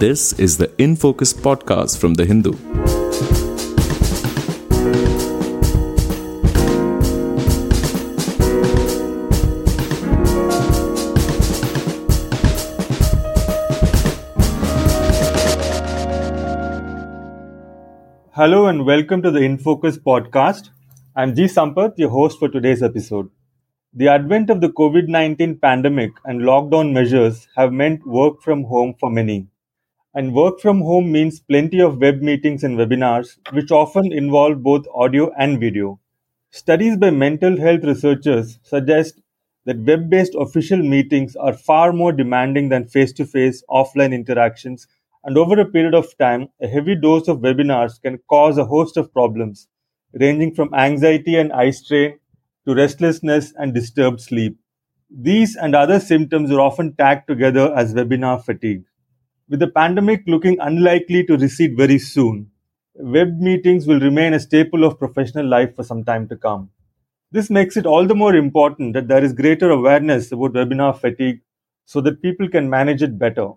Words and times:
This 0.00 0.32
is 0.34 0.58
the 0.58 0.70
In 0.80 0.94
Focus 0.94 1.32
podcast 1.32 1.98
from 1.98 2.14
The 2.14 2.24
Hindu. 2.24 2.52
Hello 18.36 18.66
and 18.66 18.86
welcome 18.86 19.20
to 19.22 19.32
the 19.32 19.40
InFocus 19.40 19.98
podcast. 19.98 20.70
I'm 21.16 21.34
G. 21.34 21.46
Sampath, 21.46 21.98
your 21.98 22.10
host 22.10 22.38
for 22.38 22.48
today's 22.48 22.84
episode. 22.84 23.28
The 23.92 24.06
advent 24.06 24.48
of 24.48 24.60
the 24.60 24.68
COVID 24.68 25.08
19 25.08 25.58
pandemic 25.58 26.12
and 26.24 26.42
lockdown 26.42 26.92
measures 26.92 27.48
have 27.56 27.72
meant 27.72 28.06
work 28.06 28.42
from 28.42 28.62
home 28.62 28.94
for 29.00 29.10
many. 29.10 29.48
And 30.18 30.34
work 30.34 30.60
from 30.60 30.80
home 30.80 31.12
means 31.12 31.38
plenty 31.38 31.80
of 31.80 32.00
web 32.00 32.22
meetings 32.22 32.64
and 32.64 32.76
webinars, 32.76 33.38
which 33.52 33.70
often 33.70 34.12
involve 34.12 34.64
both 34.64 34.84
audio 34.92 35.32
and 35.38 35.60
video. 35.60 36.00
Studies 36.50 36.96
by 36.96 37.10
mental 37.10 37.56
health 37.56 37.84
researchers 37.84 38.58
suggest 38.64 39.22
that 39.64 39.78
web 39.78 40.10
based 40.10 40.34
official 40.34 40.82
meetings 40.82 41.36
are 41.36 41.52
far 41.52 41.92
more 41.92 42.12
demanding 42.12 42.68
than 42.68 42.88
face 42.88 43.12
to 43.12 43.24
face 43.24 43.62
offline 43.70 44.12
interactions 44.12 44.88
and 45.22 45.38
over 45.38 45.60
a 45.60 45.64
period 45.64 45.94
of 45.94 46.18
time, 46.18 46.48
a 46.60 46.66
heavy 46.66 46.96
dose 46.96 47.28
of 47.28 47.38
webinars 47.38 48.02
can 48.02 48.18
cause 48.28 48.58
a 48.58 48.64
host 48.64 48.96
of 48.96 49.12
problems, 49.12 49.68
ranging 50.12 50.52
from 50.52 50.74
anxiety 50.74 51.36
and 51.36 51.52
eye 51.52 51.70
strain 51.70 52.18
to 52.66 52.74
restlessness 52.74 53.52
and 53.56 53.72
disturbed 53.72 54.20
sleep. 54.20 54.58
These 55.10 55.54
and 55.54 55.76
other 55.76 56.00
symptoms 56.00 56.50
are 56.50 56.60
often 56.60 56.96
tagged 56.96 57.28
together 57.28 57.72
as 57.76 57.94
webinar 57.94 58.44
fatigue. 58.44 58.84
With 59.48 59.60
the 59.60 59.68
pandemic 59.68 60.22
looking 60.26 60.58
unlikely 60.60 61.24
to 61.24 61.36
recede 61.36 61.76
very 61.76 61.98
soon, 61.98 62.50
web 62.94 63.38
meetings 63.38 63.86
will 63.86 64.00
remain 64.00 64.32
a 64.32 64.40
staple 64.40 64.84
of 64.84 64.98
professional 64.98 65.46
life 65.46 65.74
for 65.76 65.82
some 65.84 66.04
time 66.04 66.28
to 66.28 66.36
come. 66.36 66.70
This 67.32 67.50
makes 67.50 67.76
it 67.76 67.86
all 67.86 68.06
the 68.06 68.14
more 68.14 68.34
important 68.34 68.94
that 68.94 69.08
there 69.08 69.24
is 69.24 69.32
greater 69.32 69.70
awareness 69.70 70.32
about 70.32 70.54
webinar 70.54 70.98
fatigue 70.98 71.40
so 71.84 72.00
that 72.02 72.22
people 72.22 72.48
can 72.48 72.70
manage 72.70 73.02
it 73.02 73.18
better. 73.18 73.50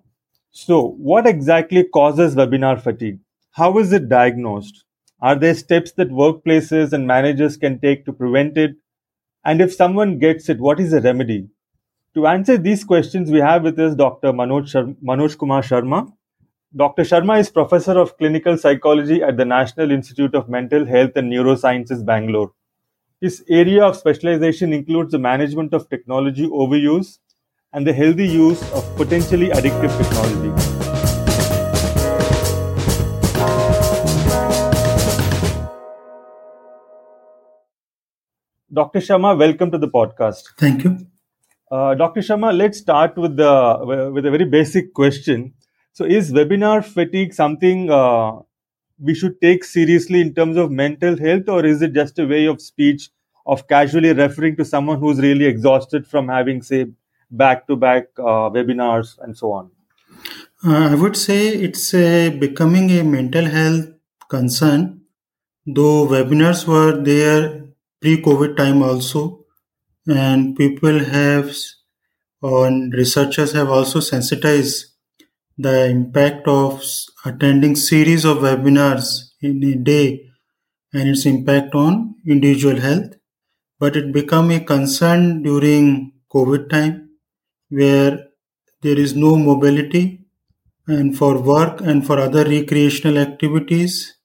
So, 0.51 0.89
what 0.97 1.27
exactly 1.27 1.83
causes 1.85 2.35
webinar 2.35 2.81
fatigue? 2.81 3.19
How 3.51 3.77
is 3.79 3.93
it 3.93 4.09
diagnosed? 4.09 4.83
Are 5.21 5.35
there 5.35 5.55
steps 5.55 5.91
that 5.93 6.09
workplaces 6.09 6.93
and 6.93 7.07
managers 7.07 7.57
can 7.57 7.79
take 7.79 8.05
to 8.05 8.13
prevent 8.13 8.57
it? 8.57 8.75
And 9.45 9.61
if 9.61 9.73
someone 9.73 10.19
gets 10.19 10.49
it, 10.49 10.59
what 10.59 10.79
is 10.79 10.91
the 10.91 11.01
remedy? 11.01 11.49
To 12.15 12.27
answer 12.27 12.57
these 12.57 12.83
questions, 12.83 13.31
we 13.31 13.39
have 13.39 13.63
with 13.63 13.79
us 13.79 13.95
Dr. 13.95 14.33
Manoj, 14.33 14.67
Shar- 14.67 14.95
Manoj 15.11 15.37
Kumar 15.37 15.61
Sharma. 15.61 16.11
Dr. 16.75 17.03
Sharma 17.03 17.39
is 17.39 17.49
Professor 17.49 17.97
of 17.97 18.17
Clinical 18.17 18.57
Psychology 18.57 19.23
at 19.23 19.37
the 19.37 19.45
National 19.45 19.91
Institute 19.91 20.35
of 20.35 20.49
Mental 20.49 20.85
Health 20.85 21.11
and 21.15 21.31
Neurosciences, 21.31 22.05
Bangalore. 22.05 22.51
His 23.21 23.43
area 23.49 23.85
of 23.85 23.95
specialization 23.95 24.73
includes 24.73 25.11
the 25.11 25.19
management 25.19 25.73
of 25.73 25.89
technology 25.89 26.47
overuse 26.47 27.19
and 27.71 27.87
the 27.87 27.93
healthy 27.93 28.27
use 28.27 28.61
of 28.73 28.83
potentially 28.97 29.47
addictive 29.49 29.95
technology. 29.97 30.51
Dr. 38.73 38.99
Sharma, 38.99 39.37
welcome 39.37 39.71
to 39.71 39.77
the 39.77 39.87
podcast. 39.87 40.43
Thank 40.57 40.83
you. 40.83 41.10
Uh, 41.71 41.95
Dr. 41.95 42.19
Sharma, 42.19 42.55
let's 42.55 42.79
start 42.79 43.17
with 43.17 43.37
the 43.37 44.11
with 44.13 44.25
a 44.25 44.31
very 44.31 44.43
basic 44.43 44.93
question. 44.93 45.53
So, 45.93 46.03
is 46.03 46.31
webinar 46.33 46.83
fatigue 46.83 47.33
something 47.33 47.89
uh, 47.89 48.39
we 48.99 49.15
should 49.15 49.39
take 49.41 49.63
seriously 49.63 50.19
in 50.19 50.33
terms 50.33 50.57
of 50.57 50.69
mental 50.69 51.17
health, 51.17 51.47
or 51.47 51.65
is 51.65 51.81
it 51.81 51.93
just 51.93 52.19
a 52.19 52.25
way 52.25 52.45
of 52.45 52.61
speech 52.61 53.09
of 53.45 53.67
casually 53.69 54.11
referring 54.11 54.57
to 54.57 54.65
someone 54.65 54.99
who's 54.99 55.19
really 55.19 55.45
exhausted 55.45 56.05
from 56.05 56.27
having, 56.27 56.61
say, 56.61 56.87
back 57.31 57.67
to 57.67 57.77
back 57.77 58.13
webinars 58.15 59.17
and 59.19 59.37
so 59.37 59.53
on? 59.53 59.71
Uh, 60.65 60.89
I 60.91 60.95
would 60.95 61.15
say 61.15 61.47
it's 61.47 61.93
a 61.93 62.29
becoming 62.29 62.91
a 62.91 63.03
mental 63.03 63.45
health 63.45 63.85
concern, 64.27 65.01
though 65.65 66.05
webinars 66.05 66.67
were 66.67 67.01
there 67.01 67.63
pre 68.01 68.21
COVID 68.21 68.57
time 68.57 68.83
also, 68.83 69.40
and 70.07 70.55
people 70.55 70.99
have, 70.99 71.55
and 72.43 72.93
researchers 72.93 73.51
have 73.53 73.69
also 73.69 73.99
sensitized 73.99 74.87
the 75.57 75.87
impact 75.89 76.47
of 76.47 76.83
attending 77.25 77.75
series 77.75 78.25
of 78.25 78.37
webinars 78.39 79.31
in 79.41 79.63
a 79.63 79.75
day 79.75 80.29
and 80.93 81.09
its 81.09 81.25
impact 81.25 81.75
on 81.75 82.15
individual 82.27 82.77
health. 82.79 83.13
But 83.79 83.95
it 83.95 84.13
became 84.13 84.51
a 84.51 84.59
concern 84.61 85.43
during 85.43 86.13
covid 86.33 86.69
time 86.69 87.09
where 87.69 88.27
there 88.81 88.99
is 88.99 89.15
no 89.15 89.35
mobility 89.37 90.21
and 90.87 91.17
for 91.17 91.41
work 91.41 91.81
and 91.81 92.05
for 92.05 92.19
other 92.19 92.43
recreational 92.45 93.17
activities 93.17 94.15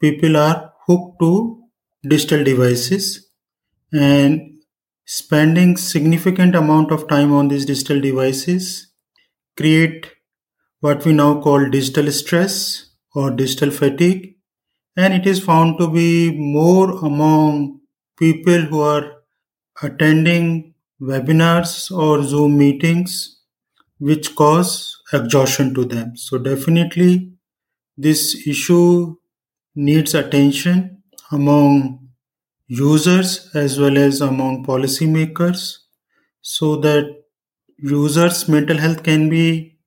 people 0.00 0.36
are 0.36 0.72
hooked 0.86 1.18
to 1.20 1.62
digital 2.08 2.44
devices. 2.44 3.28
And 3.92 4.51
spending 5.14 5.76
significant 5.76 6.54
amount 6.54 6.90
of 6.90 7.06
time 7.08 7.32
on 7.32 7.48
these 7.48 7.66
digital 7.66 8.00
devices 8.00 8.66
create 9.56 10.06
what 10.80 11.04
we 11.04 11.12
now 11.12 11.40
call 11.40 11.68
digital 11.68 12.10
stress 12.10 12.54
or 13.14 13.30
digital 13.30 13.70
fatigue 13.70 14.22
and 14.96 15.14
it 15.14 15.26
is 15.26 15.42
found 15.44 15.78
to 15.78 15.88
be 15.88 16.30
more 16.36 16.90
among 17.04 17.80
people 18.18 18.62
who 18.70 18.80
are 18.80 19.04
attending 19.82 20.74
webinars 21.00 21.90
or 21.90 22.22
Zoom 22.22 22.56
meetings 22.56 23.40
which 23.98 24.34
cause 24.34 24.98
exhaustion 25.12 25.74
to 25.74 25.84
them. 25.84 26.16
So, 26.16 26.38
definitely, 26.38 27.32
this 27.96 28.46
issue 28.46 29.16
needs 29.74 30.14
attention 30.14 31.02
among 31.30 32.01
users 32.68 33.50
as 33.54 33.78
well 33.78 33.98
as 33.98 34.20
among 34.20 34.64
policymakers 34.64 35.78
so 36.40 36.76
that 36.76 37.22
users' 37.78 38.48
mental 38.48 38.78
health 38.78 39.02
can 39.02 39.28
be 39.28 39.78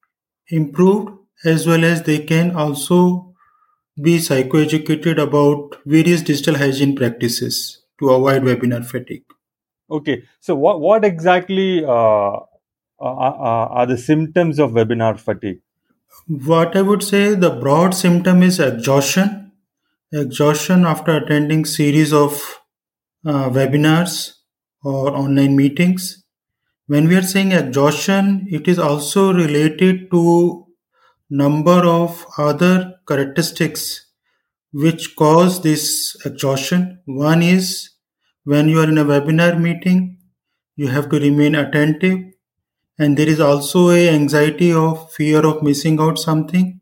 improved 0.49 1.09
as 1.43 1.65
well 1.67 1.83
as 1.83 2.03
they 2.03 2.19
can 2.19 2.55
also 2.55 3.33
be 4.01 4.17
psychoeducated 4.17 5.21
about 5.21 5.77
various 5.85 6.21
digital 6.21 6.55
hygiene 6.55 6.95
practices 6.95 7.83
to 7.99 8.09
avoid 8.09 8.43
webinar 8.43 8.85
fatigue. 8.85 9.23
Okay, 9.89 10.23
so 10.39 10.55
what 10.55 10.81
what 10.81 11.05
exactly 11.05 11.85
uh, 11.85 11.89
uh, 11.89 12.39
uh, 12.99 13.67
are 13.79 13.85
the 13.85 13.97
symptoms 13.97 14.59
of 14.59 14.71
webinar 14.71 15.19
fatigue? 15.19 15.61
What 16.27 16.75
I 16.75 16.81
would 16.81 17.03
say 17.03 17.35
the 17.35 17.51
broad 17.51 17.93
symptom 17.93 18.41
is 18.43 18.59
exhaustion. 18.59 19.51
Exhaustion 20.11 20.85
after 20.85 21.17
attending 21.17 21.65
series 21.65 22.13
of 22.13 22.41
uh, 23.25 23.49
webinars 23.49 24.33
or 24.83 25.15
online 25.15 25.55
meetings. 25.55 26.23
When 26.87 27.07
we 27.07 27.15
are 27.15 27.23
saying 27.23 27.51
exhaustion, 27.51 28.47
it 28.49 28.67
is 28.67 28.77
also 28.77 29.33
related 29.33 30.11
to 30.11 30.65
number 31.29 31.83
of 31.85 32.25
other 32.37 32.95
characteristics 33.07 34.05
which 34.71 35.15
cause 35.15 35.63
this 35.63 36.15
exhaustion. 36.25 36.99
One 37.05 37.41
is 37.41 37.89
when 38.43 38.69
you 38.69 38.79
are 38.81 38.89
in 38.89 38.97
a 38.97 39.05
webinar 39.05 39.59
meeting, 39.59 40.19
you 40.75 40.89
have 40.89 41.09
to 41.09 41.19
remain 41.19 41.55
attentive. 41.55 42.19
And 42.99 43.17
there 43.17 43.27
is 43.27 43.39
also 43.39 43.89
a 43.89 44.09
anxiety 44.09 44.71
of 44.71 45.11
fear 45.11 45.45
of 45.45 45.63
missing 45.63 45.99
out 45.99 46.19
something, 46.19 46.81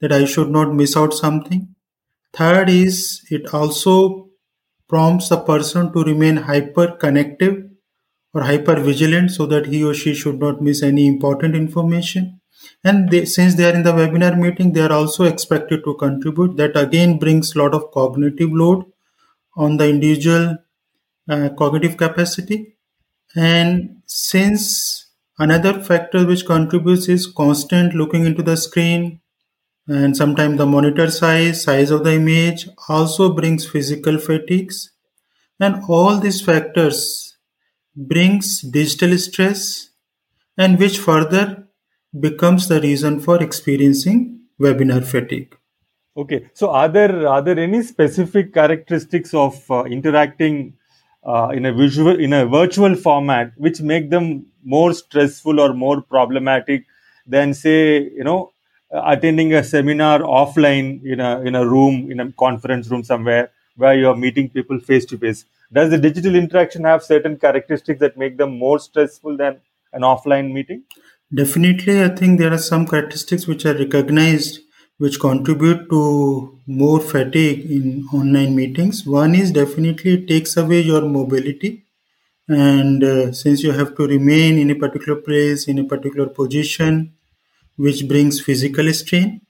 that 0.00 0.12
I 0.12 0.24
should 0.24 0.50
not 0.50 0.74
miss 0.74 0.96
out 0.96 1.12
something. 1.12 1.74
Third 2.32 2.70
is 2.70 3.20
it 3.30 3.52
also 3.52 4.30
prompts 4.88 5.30
a 5.30 5.40
person 5.40 5.92
to 5.92 6.04
remain 6.04 6.36
hyper 6.36 6.88
connective 6.92 7.64
or 8.32 8.42
hyper 8.42 8.76
vigilant 8.80 9.30
so 9.30 9.46
that 9.46 9.66
he 9.66 9.84
or 9.84 9.94
she 9.94 10.14
should 10.14 10.40
not 10.40 10.60
miss 10.62 10.82
any 10.82 11.06
important 11.06 11.54
information. 11.54 12.40
And 12.82 13.10
they, 13.10 13.24
since 13.24 13.54
they 13.54 13.64
are 13.70 13.74
in 13.74 13.82
the 13.82 13.92
webinar 13.92 14.38
meeting, 14.38 14.72
they 14.72 14.80
are 14.80 14.92
also 14.92 15.24
expected 15.24 15.84
to 15.84 15.94
contribute. 15.94 16.56
That 16.56 16.76
again 16.76 17.18
brings 17.18 17.54
a 17.54 17.58
lot 17.58 17.74
of 17.74 17.90
cognitive 17.92 18.50
load 18.52 18.84
on 19.56 19.76
the 19.76 19.88
individual 19.88 20.58
uh, 21.28 21.50
cognitive 21.58 21.96
capacity. 21.96 22.76
And 23.36 24.02
since 24.06 25.10
another 25.38 25.82
factor 25.82 26.26
which 26.26 26.46
contributes 26.46 27.08
is 27.08 27.26
constant 27.26 27.94
looking 27.94 28.26
into 28.26 28.42
the 28.42 28.56
screen 28.56 29.20
and 29.86 30.16
sometimes 30.16 30.58
the 30.58 30.66
monitor 30.66 31.10
size, 31.10 31.62
size 31.62 31.90
of 31.90 32.04
the 32.04 32.14
image 32.14 32.68
also 32.88 33.32
brings 33.32 33.66
physical 33.66 34.18
fatigues. 34.18 34.90
And 35.60 35.82
all 35.88 36.18
these 36.18 36.40
factors 36.40 37.36
brings 37.94 38.60
digital 38.60 39.16
stress 39.18 39.90
and 40.56 40.78
which 40.78 40.98
further 40.98 41.68
becomes 42.18 42.68
the 42.68 42.80
reason 42.80 43.20
for 43.20 43.42
experiencing 43.42 44.40
webinar 44.60 45.04
fatigue. 45.04 45.56
Okay, 46.16 46.48
so 46.54 46.70
are 46.70 46.88
there 46.88 47.26
are 47.26 47.42
there 47.42 47.58
any 47.58 47.82
specific 47.82 48.54
characteristics 48.54 49.34
of 49.34 49.68
uh, 49.70 49.82
interacting 49.84 50.74
uh, 51.24 51.48
in 51.52 51.66
a 51.66 51.72
visual 51.72 52.18
in 52.18 52.32
a 52.32 52.46
virtual 52.46 52.94
format 52.94 53.52
which 53.56 53.80
make 53.80 54.10
them 54.10 54.46
more 54.64 54.92
stressful 54.92 55.58
or 55.58 55.74
more 55.74 56.00
problematic 56.02 56.84
than 57.26 57.52
say 57.52 58.02
you 58.02 58.22
know 58.22 58.52
attending 58.92 59.52
a 59.54 59.64
seminar 59.64 60.20
offline 60.20 61.02
in 61.04 61.20
a 61.20 61.40
in 61.42 61.54
a 61.54 61.66
room 61.66 62.10
in 62.10 62.20
a 62.20 62.32
conference 62.32 62.88
room 62.88 63.02
somewhere 63.02 63.50
where 63.76 63.94
you're 63.94 64.16
meeting 64.16 64.48
people 64.48 64.78
face 64.78 65.04
to 65.04 65.18
face 65.18 65.44
does 65.72 65.90
the 65.90 65.98
digital 65.98 66.34
interaction 66.36 66.84
have 66.84 67.02
certain 67.02 67.36
characteristics 67.36 68.00
that 68.00 68.16
make 68.16 68.36
them 68.38 68.56
more 68.58 68.78
stressful 68.78 69.36
than 69.36 69.60
an 69.92 70.02
offline 70.02 70.52
meeting 70.52 70.82
Definitely, 71.34 72.02
I 72.02 72.08
think 72.10 72.38
there 72.38 72.52
are 72.52 72.58
some 72.58 72.86
characteristics 72.86 73.46
which 73.46 73.66
are 73.66 73.74
recognized 73.74 74.60
which 74.98 75.18
contribute 75.18 75.88
to 75.90 76.60
more 76.66 77.00
fatigue 77.00 77.68
in 77.70 78.06
online 78.12 78.54
meetings. 78.54 79.04
One 79.04 79.34
is 79.34 79.50
definitely 79.50 80.12
it 80.14 80.28
takes 80.28 80.56
away 80.56 80.80
your 80.82 81.02
mobility, 81.02 81.84
and 82.48 83.02
uh, 83.04 83.32
since 83.32 83.62
you 83.62 83.72
have 83.72 83.96
to 83.96 84.06
remain 84.06 84.58
in 84.58 84.70
a 84.70 84.76
particular 84.76 85.20
place, 85.20 85.68
in 85.68 85.78
a 85.78 85.84
particular 85.84 86.28
position, 86.28 87.14
which 87.76 88.06
brings 88.08 88.40
physical 88.40 88.92
strain. 88.92 89.40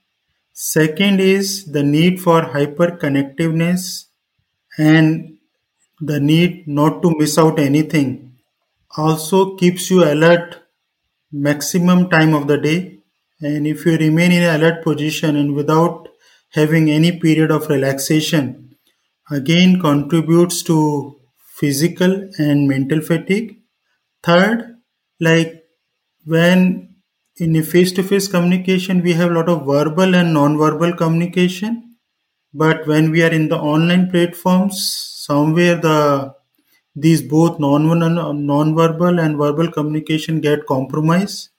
Second 0.53 1.19
is 1.19 1.65
the 1.71 1.83
need 1.83 2.21
for 2.21 2.41
hyper 2.43 2.91
connectiveness 2.91 4.05
and 4.77 5.37
the 6.01 6.19
need 6.19 6.67
not 6.67 7.01
to 7.01 7.13
miss 7.17 7.37
out 7.37 7.59
anything. 7.59 8.37
Also 8.97 9.55
keeps 9.55 9.89
you 9.89 10.03
alert 10.03 10.61
maximum 11.31 12.09
time 12.09 12.33
of 12.33 12.47
the 12.47 12.57
day. 12.57 12.99
And 13.41 13.67
if 13.67 13.85
you 13.85 13.97
remain 13.97 14.31
in 14.31 14.43
alert 14.43 14.83
position 14.83 15.35
and 15.35 15.53
without 15.53 16.07
having 16.51 16.89
any 16.89 17.19
period 17.19 17.51
of 17.51 17.67
relaxation 17.69 18.75
again 19.29 19.79
contributes 19.79 20.63
to 20.63 21.19
physical 21.59 22.29
and 22.37 22.67
mental 22.67 23.01
fatigue. 23.01 23.57
Third 24.23 24.77
like 25.19 25.63
when 26.25 26.94
in 27.37 27.55
a 27.57 27.61
face-to-face 27.63 28.27
communication 28.29 29.01
we 29.01 29.13
have 29.13 29.31
a 29.31 29.33
lot 29.33 29.49
of 29.49 29.65
verbal 29.65 30.15
and 30.15 30.33
non-verbal 30.33 30.93
communication. 30.93 31.97
But 32.53 32.87
when 32.87 33.11
we 33.11 33.23
are 33.23 33.31
in 33.31 33.49
the 33.49 33.57
online 33.57 34.09
platforms 34.09 34.77
somewhere 35.27 35.75
the 35.75 36.33
these 36.95 37.21
both 37.21 37.59
non 37.59 37.85
non-verbal 38.45 39.19
and 39.19 39.37
verbal 39.37 39.69
communication 39.69 40.39
get 40.39 40.65
compromised. 40.65 41.49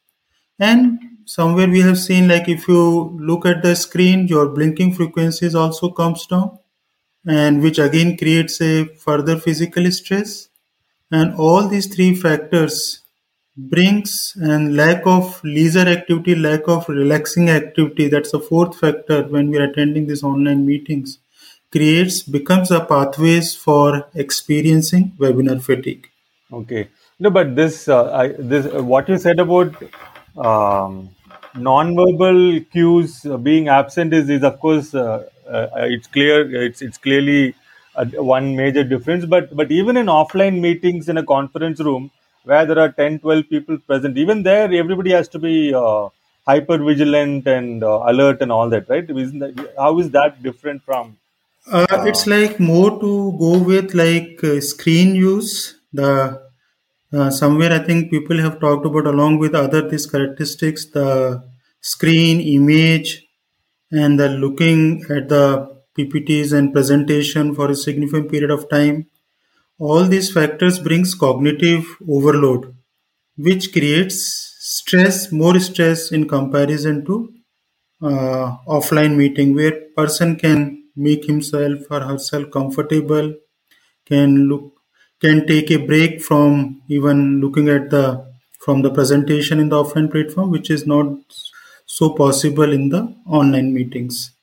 And 0.59 0.99
somewhere 1.27 1.69
we 1.69 1.81
have 1.81 1.99
seen 1.99 2.29
like 2.29 2.49
if 2.49 2.67
you 2.69 3.19
look 3.21 3.45
at 3.45 3.63
the 3.63 3.77
screen 3.77 4.29
your 4.29 4.49
blinking 4.49 4.95
frequencies 4.95 5.55
also 5.55 5.91
comes 5.91 6.27
down. 6.27 6.59
And 7.27 7.63
which 7.63 7.79
again 7.79 8.17
creates 8.17 8.61
a 8.63 8.85
further 8.85 9.37
physical 9.37 9.91
stress. 9.91 10.49
And 11.11 11.35
all 11.35 11.69
these 11.69 11.95
three 11.95 12.15
factors 12.15 13.03
brings 13.57 14.37
and 14.41 14.77
lack 14.77 15.07
of 15.07 15.43
leisure 15.43 15.89
activity 15.89 16.35
lack 16.35 16.69
of 16.69 16.89
relaxing 16.89 17.49
activity 17.49 18.09
that's 18.09 18.33
the 18.33 18.41
fourth 18.41 18.79
factor 18.79 19.23
when 19.25 19.51
we 19.51 19.57
are 19.57 19.65
attending 19.65 20.07
these 20.07 20.23
online 20.23 20.67
meetings 20.67 21.19
creates 21.73 22.23
becomes 22.23 22.71
a 22.71 22.81
pathways 22.81 23.55
for 23.55 24.07
experiencing 24.15 25.13
webinar 25.19 25.63
fatigue. 25.63 26.09
Okay. 26.53 26.89
No, 27.19 27.31
but 27.31 27.57
this, 27.57 27.89
uh, 27.89 28.13
I, 28.13 28.29
this, 28.39 28.67
uh, 28.67 28.83
what 28.83 29.09
you 29.09 29.19
said 29.19 29.41
about 29.41 29.75
um, 30.37 31.11
non-verbal 31.55 32.61
cues 32.73 33.27
being 33.43 33.69
absent 33.69 34.13
is, 34.13 34.29
is 34.29 34.43
of 34.43 34.61
course, 34.61 34.95
uh, 34.95 35.25
uh, 35.49 35.69
it's 35.75 36.07
clear. 36.07 36.63
It's 36.63 36.83
it's 36.83 36.99
clearly 36.99 37.55
one 38.15 38.55
major 38.57 38.85
difference. 38.85 39.25
But 39.25 39.55
but 39.57 39.71
even 39.71 39.97
in 39.97 40.07
offline 40.07 40.61
meetings 40.61 41.09
in 41.09 41.17
a 41.17 41.25
conference 41.25 41.81
room 41.81 42.11
where 42.47 42.65
there 42.67 42.79
are 42.79 42.93
10, 42.93 43.19
12 43.21 43.49
people 43.49 43.79
present, 43.79 44.17
even 44.17 44.43
there 44.43 44.73
everybody 44.73 45.13
has 45.19 45.29
to 45.29 45.39
be 45.39 45.75
uh, 45.75 46.09
hyper 46.47 46.79
vigilant 46.79 47.47
and 47.47 47.85
uh, 47.85 48.03
alert 48.07 48.41
and 48.41 48.53
all 48.53 48.69
that, 48.71 48.89
right? 48.89 49.09
Isn't 49.09 49.41
that, 49.41 49.75
how 49.77 49.99
is 49.99 50.11
that 50.11 50.43
different 50.43 50.83
from 50.83 51.17
uh, 51.71 52.05
it's 52.07 52.27
like 52.29 52.61
more 52.61 52.91
to 53.01 53.37
go 53.41 53.59
with 53.59 53.93
like 53.95 54.39
uh, 54.45 54.61
screen 54.61 55.17
use. 55.17 55.81
The 55.93 56.43
uh, 57.13 57.31
somewhere 57.31 57.73
I 57.73 57.81
think 57.81 58.11
people 58.11 58.39
have 58.39 58.61
talked 58.61 58.87
about 58.87 59.07
along 59.07 59.39
with 59.39 59.55
other 59.55 59.89
these 59.89 60.07
characteristics, 60.07 60.85
the 60.87 61.43
screen 61.81 62.41
image, 62.41 63.27
and 63.91 64.19
the 64.21 64.29
looking 64.29 65.05
at 65.11 65.29
the 65.29 65.77
PPTs 65.99 66.53
and 66.53 66.73
presentation 66.73 67.55
for 67.55 67.71
a 67.71 67.75
significant 67.75 68.31
period 68.31 68.51
of 68.51 68.69
time. 68.69 69.07
All 69.79 70.05
these 70.05 70.31
factors 70.33 70.79
brings 70.79 71.15
cognitive 71.15 71.85
overload, 72.09 72.75
which 73.37 73.73
creates 73.73 74.19
stress, 74.61 75.33
more 75.33 75.59
stress 75.61 76.13
in 76.13 76.29
comparison 76.29 77.05
to 77.07 77.33
uh, 78.03 78.57
offline 78.69 79.17
meeting, 79.17 79.55
where 79.55 79.81
person 79.97 80.37
can 80.37 80.85
make 80.97 81.25
himself 81.27 81.81
or 81.91 82.01
herself 82.01 82.51
comfortable, 82.53 83.35
can 84.07 84.49
look 84.49 84.73
can 85.21 85.47
take 85.47 85.71
a 85.73 85.79
break 85.79 86.23
from 86.23 86.83
even 86.89 87.41
looking 87.41 87.69
at 87.71 87.91
the 87.91 88.07
from 88.61 88.83
the 88.83 88.91
presentation 88.91 89.61
in 89.61 89.71
the 89.71 89.77
offline 89.85 90.11
platform, 90.11 90.51
which 90.53 90.71
is 90.71 90.87
not 90.87 91.09
so 91.87 92.11
possible 92.15 92.73
in 92.73 92.91
the 92.91 93.03
online 93.27 93.75
meetings. 93.75 94.36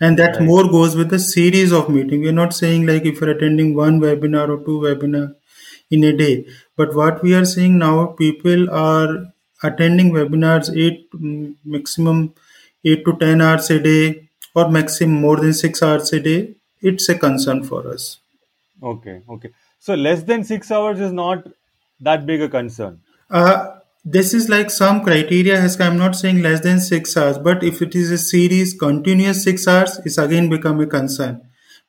And 0.00 0.18
that 0.18 0.36
right. 0.36 0.44
more 0.44 0.64
goes 0.68 0.96
with 0.96 1.10
the 1.10 1.18
series 1.18 1.72
of 1.72 1.88
meeting. 1.88 2.22
We're 2.22 2.32
not 2.32 2.54
saying 2.54 2.86
like 2.86 3.04
if 3.04 3.20
you're 3.20 3.30
attending 3.30 3.74
one 3.74 4.00
webinar 4.00 4.48
or 4.48 4.64
two 4.64 4.80
webinar 4.80 5.34
in 5.90 6.04
a 6.04 6.12
day, 6.16 6.46
but 6.76 6.94
what 6.94 7.22
we 7.22 7.34
are 7.34 7.44
seeing 7.44 7.78
now, 7.78 8.06
people 8.06 8.70
are 8.70 9.32
attending 9.62 10.12
webinars 10.12 10.74
eight 10.76 11.08
maximum 11.64 12.34
eight 12.84 13.04
to 13.04 13.16
ten 13.18 13.40
hours 13.40 13.70
a 13.70 13.78
day 13.80 14.28
or 14.54 14.68
maximum 14.68 15.20
more 15.20 15.36
than 15.36 15.52
six 15.52 15.82
hours 15.82 16.12
a 16.12 16.20
day, 16.20 16.54
it's 16.80 17.08
a 17.08 17.18
concern 17.18 17.64
for 17.64 17.88
us. 17.88 18.18
Okay, 18.82 19.22
okay. 19.28 19.50
So 19.78 19.94
less 19.94 20.22
than 20.22 20.44
six 20.44 20.70
hours 20.70 21.00
is 21.00 21.12
not 21.12 21.46
that 22.00 22.26
big 22.26 22.42
a 22.42 22.48
concern. 22.48 23.00
Uh, 23.30 23.78
this 24.04 24.34
is 24.34 24.48
like 24.48 24.70
some 24.70 25.02
criteria 25.04 25.56
has 25.60 25.80
i'm 25.80 25.96
not 25.98 26.16
saying 26.16 26.40
less 26.42 26.60
than 26.66 26.80
six 26.80 27.16
hours 27.16 27.38
but 27.46 27.62
if 27.70 27.80
it 27.86 27.94
is 28.00 28.10
a 28.10 28.18
series 28.18 28.74
continuous 28.82 29.42
six 29.42 29.66
hours 29.66 29.98
it's 30.04 30.18
again 30.18 30.48
become 30.48 30.80
a 30.80 30.86
concern. 30.86 31.40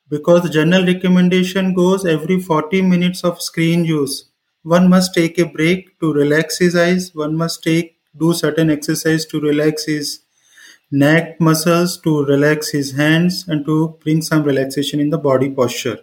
Because 0.10 0.43
the 0.43 0.50
general 0.50 0.86
recommendation 0.86 1.74
goes 1.74 2.05
every 2.05 2.39
40 2.39 2.84
minutes 2.84 3.24
of 3.24 3.41
screen 3.41 3.86
use. 3.86 4.29
One 4.62 4.88
must 4.88 5.15
take 5.15 5.39
a 5.39 5.45
break 5.45 6.00
to 6.00 6.13
relax 6.13 6.60
his 6.60 6.75
eyes. 6.75 7.13
One 7.15 7.36
must 7.36 7.63
take 7.63 7.98
do 8.17 8.34
certain 8.34 8.69
exercise 8.69 9.25
to 9.25 9.39
relax 9.41 9.86
his 9.86 10.19
neck 10.91 11.41
muscles 11.41 12.00
to 12.01 12.25
relax 12.25 12.72
his 12.72 12.93
hands 12.93 13.45
and 13.48 13.65
to 13.65 13.98
bring 14.03 14.22
some 14.22 14.43
relaxation 14.43 15.00
in 15.00 15.10
the 15.12 15.17
body 15.17 15.50
posture. 15.50 16.00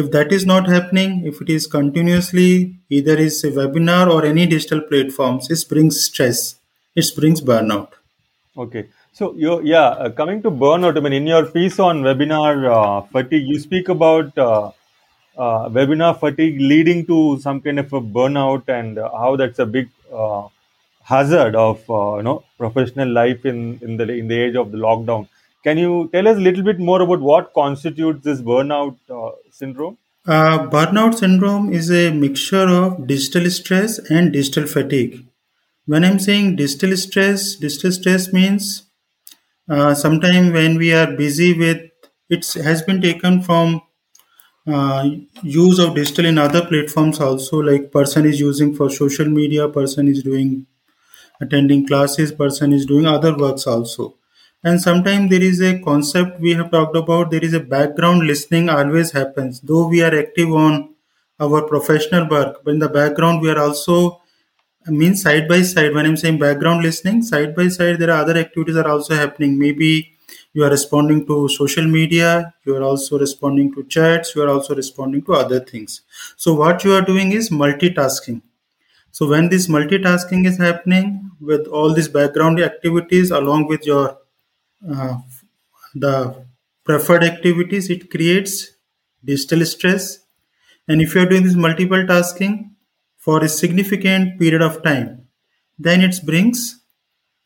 If 0.00 0.10
that 0.10 0.30
is 0.30 0.44
not 0.44 0.68
happening, 0.68 1.24
if 1.24 1.40
it 1.40 1.48
is 1.48 1.66
continuously, 1.66 2.74
either 2.90 3.16
is 3.16 3.42
a 3.44 3.50
webinar 3.50 4.12
or 4.14 4.26
any 4.26 4.44
digital 4.44 4.82
platforms, 4.82 5.50
it 5.50 5.64
brings 5.70 6.04
stress, 6.04 6.56
it 6.94 7.06
brings 7.16 7.40
burnout. 7.40 7.92
Okay. 8.58 8.88
So, 9.12 9.32
you 9.34 9.62
yeah, 9.62 9.88
uh, 10.04 10.10
coming 10.10 10.42
to 10.42 10.50
burnout, 10.50 10.98
I 10.98 11.00
mean, 11.00 11.14
in 11.14 11.26
your 11.26 11.46
piece 11.46 11.78
on 11.78 12.02
webinar 12.02 12.52
uh, 12.78 13.06
fatigue, 13.06 13.46
you 13.46 13.58
speak 13.58 13.88
about 13.88 14.36
uh, 14.36 14.70
uh 15.38 15.68
webinar 15.70 16.12
fatigue 16.20 16.60
leading 16.60 17.06
to 17.06 17.38
some 17.40 17.62
kind 17.62 17.78
of 17.78 17.90
a 17.94 18.00
burnout 18.18 18.68
and 18.68 18.98
how 18.98 19.34
that's 19.36 19.58
a 19.58 19.66
big 19.66 19.88
uh, 20.12 20.42
hazard 21.04 21.56
of 21.56 21.88
uh, 21.88 22.16
you 22.18 22.22
know 22.28 22.44
professional 22.58 23.08
life 23.08 23.46
in 23.46 23.78
in 23.80 23.96
the 23.96 24.06
in 24.12 24.28
the 24.28 24.38
age 24.44 24.56
of 24.56 24.72
the 24.72 24.78
lockdown. 24.86 25.26
Can 25.66 25.78
you 25.78 26.08
tell 26.12 26.28
us 26.28 26.36
a 26.36 26.40
little 26.40 26.62
bit 26.62 26.78
more 26.78 27.02
about 27.02 27.20
what 27.20 27.52
constitutes 27.52 28.22
this 28.22 28.40
burnout 28.40 28.98
uh, 29.10 29.32
syndrome? 29.50 29.98
Uh, 30.24 30.58
burnout 30.68 31.16
syndrome 31.16 31.72
is 31.72 31.90
a 31.90 32.12
mixture 32.12 32.68
of 32.68 33.08
digital 33.08 33.50
stress 33.50 33.98
and 34.08 34.32
digital 34.32 34.64
fatigue. 34.68 35.26
When 35.86 36.04
I'm 36.04 36.20
saying 36.20 36.54
digital 36.54 36.96
stress, 36.96 37.56
digital 37.56 37.90
stress 37.90 38.32
means 38.32 38.84
uh, 39.68 39.92
sometime 39.94 40.52
when 40.52 40.76
we 40.76 40.92
are 40.92 41.10
busy 41.16 41.52
with 41.58 41.82
it 42.28 42.46
has 42.62 42.82
been 42.82 43.00
taken 43.00 43.42
from 43.42 43.82
uh, 44.68 45.08
use 45.42 45.80
of 45.80 45.96
digital 45.96 46.26
in 46.26 46.38
other 46.38 46.64
platforms 46.64 47.18
also 47.20 47.58
like 47.58 47.90
person 47.90 48.24
is 48.24 48.38
using 48.38 48.72
for 48.74 48.88
social 48.88 49.26
media 49.26 49.68
person 49.68 50.06
is 50.06 50.22
doing 50.22 50.66
attending 51.40 51.86
classes 51.86 52.32
person 52.32 52.72
is 52.72 52.86
doing 52.86 53.06
other 53.06 53.36
works 53.36 53.66
also 53.66 54.14
and 54.64 54.80
sometimes 54.80 55.30
there 55.30 55.42
is 55.42 55.60
a 55.60 55.78
concept 55.80 56.40
we 56.40 56.52
have 56.54 56.70
talked 56.70 56.96
about. 56.96 57.30
There 57.30 57.44
is 57.44 57.54
a 57.54 57.60
background 57.60 58.22
listening 58.26 58.68
always 58.68 59.12
happens. 59.12 59.60
Though 59.60 59.86
we 59.88 60.02
are 60.02 60.14
active 60.14 60.52
on 60.52 60.94
our 61.40 61.62
professional 61.62 62.28
work 62.28 62.64
but 62.64 62.72
in 62.74 62.78
the 62.80 62.88
background 62.88 63.42
we 63.42 63.50
are 63.50 63.58
also 63.58 64.20
I 64.86 64.90
mean 64.90 65.16
side 65.16 65.48
by 65.48 65.62
side. 65.62 65.94
When 65.94 66.06
i'm 66.06 66.16
saying 66.16 66.38
background 66.38 66.82
listening 66.82 67.22
side 67.22 67.54
by 67.56 67.68
side 67.68 67.98
there 68.00 68.10
are 68.10 68.22
other 68.22 68.36
activities 68.38 68.76
are 68.76 68.88
also 68.88 69.14
happening. 69.14 69.58
Maybe 69.58 70.12
you 70.54 70.64
are 70.64 70.70
responding 70.70 71.26
to 71.26 71.48
social 71.48 71.86
media 71.86 72.54
you 72.66 72.76
are 72.76 72.82
also 72.82 73.18
responding 73.18 73.72
to 73.74 73.84
chats 73.84 74.34
you 74.36 74.42
are 74.42 74.48
also 74.48 74.74
responding 74.74 75.22
to 75.24 75.34
other 75.34 75.60
things. 75.60 76.02
So 76.36 76.54
what 76.54 76.84
you 76.84 76.94
are 76.94 77.02
doing 77.02 77.32
is 77.32 77.50
multitasking. 77.50 78.42
So 79.10 79.28
when 79.28 79.48
this 79.48 79.66
multitasking 79.68 80.46
is 80.46 80.58
happening 80.58 81.30
with 81.40 81.66
all 81.66 81.92
these 81.94 82.08
background 82.08 82.60
activities 82.60 83.30
along 83.32 83.66
with 83.68 83.84
your 83.86 84.18
uh, 84.90 85.16
the 85.94 86.44
preferred 86.84 87.24
activities 87.24 87.90
it 87.90 88.10
creates 88.10 88.72
digital 89.24 89.64
stress 89.66 90.20
and 90.88 91.00
if 91.02 91.14
you 91.14 91.22
are 91.22 91.26
doing 91.26 91.44
this 91.44 91.54
multiple 91.54 92.06
tasking 92.06 92.76
for 93.16 93.42
a 93.44 93.48
significant 93.48 94.38
period 94.38 94.62
of 94.62 94.82
time, 94.82 95.26
then 95.78 96.00
it 96.00 96.14
brings 96.24 96.80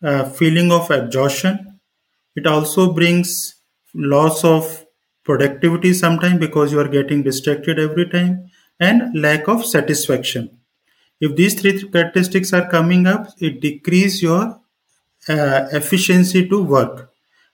a 0.02 0.28
feeling 0.28 0.72
of 0.72 0.90
exhaustion. 0.90 1.80
It 2.36 2.46
also 2.46 2.92
brings 2.92 3.56
loss 3.94 4.44
of 4.44 4.86
productivity 5.24 5.92
sometimes 5.94 6.38
because 6.40 6.72
you 6.72 6.80
are 6.80 6.88
getting 6.88 7.22
distracted 7.22 7.78
every 7.78 8.08
time 8.08 8.50
and 8.78 9.18
lack 9.20 9.48
of 9.48 9.64
satisfaction. 9.64 10.58
If 11.20 11.36
these 11.36 11.60
three 11.60 11.82
characteristics 11.90 12.52
are 12.52 12.68
coming 12.70 13.06
up, 13.06 13.28
it 13.38 13.60
decrease 13.60 14.22
your 14.22 14.60
uh, 15.28 15.68
efficiency 15.72 16.48
to 16.48 16.62
work. 16.62 17.09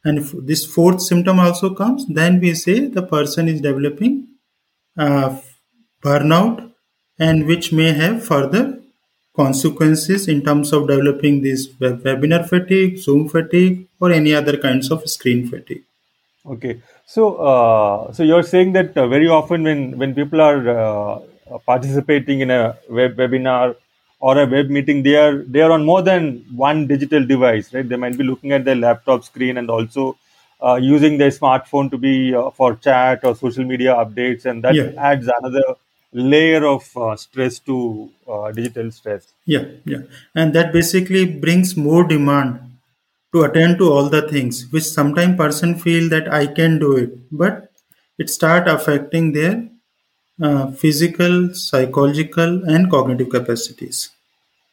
And 0.07 0.19
if 0.21 0.33
this 0.51 0.65
fourth 0.75 1.03
symptom 1.03 1.41
also 1.41 1.69
comes, 1.75 2.07
then 2.19 2.41
we 2.41 2.55
say 2.55 2.77
the 2.87 3.03
person 3.03 3.49
is 3.53 3.61
developing 3.61 4.15
uh, 4.97 5.37
burnout 6.03 6.73
and 7.19 7.47
which 7.47 7.73
may 7.73 7.93
have 7.93 8.25
further 8.25 8.65
consequences 9.35 10.29
in 10.29 10.43
terms 10.45 10.73
of 10.73 10.87
developing 10.89 11.43
this 11.43 11.67
webinar 11.81 12.49
fatigue, 12.49 12.99
Zoom 12.99 13.29
fatigue, 13.29 13.89
or 14.01 14.13
any 14.13 14.33
other 14.35 14.57
kinds 14.57 14.91
of 14.93 15.09
screen 15.11 15.49
fatigue. 15.49 15.83
Okay, 16.55 16.81
so 17.05 17.23
uh, 17.51 18.13
so 18.13 18.23
you're 18.23 18.49
saying 18.55 18.73
that 18.75 18.97
uh, 18.97 19.09
very 19.09 19.29
often 19.39 19.65
when 19.65 19.99
when 19.99 20.15
people 20.15 20.41
are 20.41 20.61
uh, 20.77 21.19
participating 21.67 22.47
in 22.47 22.53
a 22.59 22.79
web 22.89 23.17
webinar 23.17 23.75
or 24.26 24.35
a 24.42 24.47
web 24.54 24.68
meeting, 24.76 25.02
they 25.09 25.16
are 25.25 25.35
they 25.54 25.62
are 25.66 25.73
on 25.76 25.85
more 25.90 26.02
than 26.11 26.45
one 26.66 26.87
digital 26.92 27.26
device, 27.35 27.73
right? 27.75 27.88
They 27.88 28.00
might 28.04 28.18
be 28.23 28.28
looking 28.30 28.52
at 28.59 28.64
their 28.68 28.80
laptop 28.85 29.25
screen 29.25 29.59
and 29.59 29.71
also 29.78 30.04
uh, 30.62 30.78
using 30.90 31.18
their 31.18 31.35
smartphone 31.40 31.90
to 31.90 31.99
be 32.06 32.14
uh, 32.35 32.50
for 32.50 32.76
chat 32.76 33.25
or 33.25 33.35
social 33.47 33.64
media 33.73 33.95
updates, 34.04 34.47
and 34.47 34.64
that 34.64 34.75
yeah. 34.80 35.11
adds 35.11 35.28
another 35.40 35.66
layer 36.12 36.64
of 36.64 36.97
uh, 36.97 37.14
stress 37.16 37.59
to 37.59 38.11
uh, 38.28 38.50
digital 38.52 38.90
stress 38.90 39.33
yeah 39.45 39.64
yeah 39.85 40.02
and 40.35 40.54
that 40.54 40.73
basically 40.73 41.25
brings 41.26 41.76
more 41.76 42.04
demand 42.04 42.59
to 43.33 43.42
attend 43.42 43.76
to 43.78 43.92
all 43.92 44.09
the 44.09 44.23
things 44.28 44.66
which 44.71 44.85
sometimes 44.85 45.37
person 45.37 45.75
feel 45.75 46.09
that 46.09 46.33
i 46.33 46.47
can 46.47 46.78
do 46.78 46.97
it 46.97 47.11
but 47.30 47.71
it 48.18 48.30
start 48.30 48.66
affecting 48.66 49.33
their 49.33 49.68
uh, 50.42 50.71
physical 50.73 51.52
psychological 51.54 52.62
and 52.64 52.90
cognitive 52.90 53.28
capacities 53.28 54.11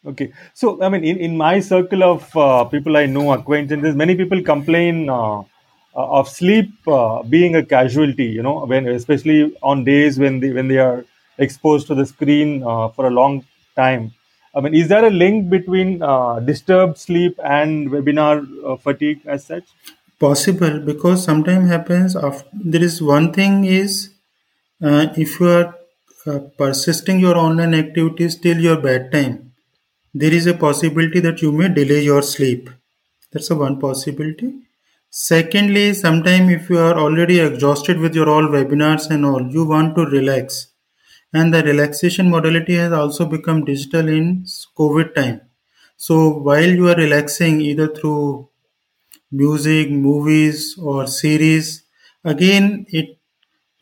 okay 0.05 0.31
so 0.53 0.81
i 0.83 0.89
mean 0.89 1.03
in, 1.03 1.17
in 1.17 1.37
my 1.37 1.59
circle 1.59 2.03
of 2.03 2.35
uh, 2.37 2.63
people 2.65 2.97
i 2.97 3.05
know 3.05 3.31
acquaintances 3.33 3.95
many 3.95 4.15
people 4.15 4.41
complain 4.41 5.09
uh, 5.09 5.39
uh, 5.39 6.17
of 6.19 6.27
sleep 6.27 6.69
being 7.29 7.55
a 7.55 7.63
casualty 7.65 8.25
you 8.37 8.43
know 8.47 8.65
when 8.65 8.87
especially 8.87 9.39
on 9.61 9.83
days 9.83 10.19
when 10.19 10.39
they 10.39 10.51
when 10.51 10.67
they 10.67 10.77
are 10.77 11.05
exposed 11.37 11.87
to 11.87 11.95
the 11.95 12.05
screen 12.05 12.61
uh, 12.63 12.87
for 12.89 13.07
a 13.07 13.09
long 13.09 13.43
time. 13.75 14.13
I 14.55 14.61
mean, 14.61 14.75
is 14.75 14.87
there 14.87 15.03
a 15.03 15.09
link 15.09 15.49
between 15.49 16.03
uh, 16.03 16.39
disturbed 16.41 16.99
sleep 16.99 17.39
and 17.43 17.89
webinar 17.89 18.45
uh, 18.63 18.75
fatigue 18.77 19.21
as 19.25 19.45
such? 19.47 19.63
Possible 20.19 20.79
because 20.79 21.23
sometimes 21.23 21.69
happens. 21.69 22.15
There 22.53 22.83
is 22.83 23.01
one 23.01 23.33
thing 23.33 23.65
is 23.65 24.11
uh, 24.83 25.07
if 25.17 25.39
you 25.39 25.47
are 25.49 25.75
uh, 26.27 26.39
persisting 26.57 27.19
your 27.19 27.37
online 27.37 27.73
activities 27.73 28.35
till 28.39 28.59
your 28.59 28.79
bedtime, 28.79 29.52
there 30.13 30.33
is 30.33 30.45
a 30.47 30.53
possibility 30.53 31.19
that 31.19 31.41
you 31.41 31.51
may 31.51 31.69
delay 31.69 32.01
your 32.03 32.21
sleep. 32.21 32.69
That's 33.31 33.49
a 33.51 33.55
one 33.55 33.79
possibility. 33.79 34.53
Secondly, 35.09 35.93
sometime 35.93 36.49
if 36.49 36.69
you 36.69 36.79
are 36.79 36.97
already 36.97 37.39
exhausted 37.39 37.99
with 37.99 38.15
your 38.15 38.29
all 38.29 38.43
webinars 38.43 39.09
and 39.09 39.25
all, 39.25 39.47
you 39.51 39.65
want 39.65 39.95
to 39.95 40.05
relax 40.05 40.67
and 41.33 41.53
the 41.53 41.63
relaxation 41.63 42.29
modality 42.29 42.75
has 42.75 42.91
also 42.93 43.25
become 43.25 43.65
digital 43.65 44.07
in 44.07 44.45
covid 44.79 45.13
time 45.15 45.41
so 45.97 46.17
while 46.47 46.71
you 46.79 46.87
are 46.89 46.95
relaxing 46.95 47.61
either 47.61 47.87
through 47.87 48.49
music 49.31 49.89
movies 49.91 50.77
or 50.79 51.07
series 51.07 51.83
again 52.23 52.85
it 52.89 53.17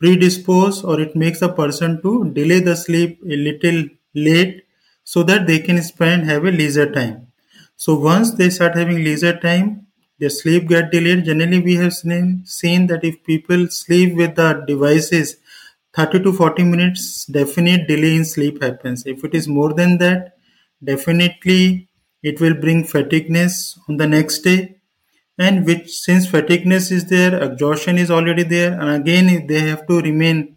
predispose 0.00 0.82
or 0.84 1.00
it 1.00 1.14
makes 1.16 1.42
a 1.42 1.52
person 1.60 2.00
to 2.02 2.12
delay 2.38 2.60
the 2.60 2.76
sleep 2.76 3.20
a 3.24 3.36
little 3.48 3.80
late 4.14 4.61
so 5.12 5.22
that 5.30 5.46
they 5.46 5.58
can 5.66 5.82
spend 5.82 6.24
have 6.30 6.44
a 6.44 6.50
leisure 6.60 6.90
time. 6.98 7.16
So 7.76 7.94
once 7.98 8.32
they 8.32 8.50
start 8.50 8.76
having 8.76 9.02
leisure 9.04 9.38
time 9.38 9.86
their 10.18 10.30
sleep 10.30 10.68
get 10.68 10.92
delayed. 10.92 11.24
Generally 11.24 11.60
we 11.62 11.74
have 11.76 11.92
seen, 11.94 12.42
seen 12.44 12.86
that 12.86 13.02
if 13.04 13.24
people 13.24 13.66
sleep 13.68 14.14
with 14.14 14.36
the 14.36 14.62
devices 14.68 15.36
30 15.94 16.20
to 16.22 16.32
40 16.32 16.62
minutes 16.64 17.26
definite 17.26 17.88
delay 17.88 18.14
in 18.16 18.24
sleep 18.24 18.62
happens. 18.62 19.04
If 19.06 19.24
it 19.24 19.34
is 19.34 19.48
more 19.48 19.72
than 19.74 19.98
that 19.98 20.36
definitely 20.82 21.88
it 22.22 22.40
will 22.40 22.54
bring 22.54 22.84
fatigueness 22.84 23.78
on 23.88 23.96
the 23.96 24.06
next 24.06 24.38
day. 24.40 24.76
And 25.38 25.66
which 25.66 25.90
since 25.90 26.26
fatigueness 26.26 26.90
is 26.90 27.06
there 27.06 27.42
exhaustion 27.42 27.98
is 27.98 28.10
already 28.10 28.44
there 28.44 28.72
and 28.80 28.90
again 29.02 29.46
they 29.48 29.60
have 29.60 29.86
to 29.88 30.00
remain 30.00 30.56